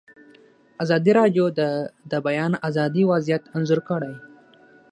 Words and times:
ازادي 0.83 1.11
راډیو 1.19 1.45
د 1.59 1.59
د 2.11 2.13
بیان 2.27 2.53
آزادي 2.67 3.03
وضعیت 3.11 3.43
انځور 3.55 3.81
کړی. 3.89 4.13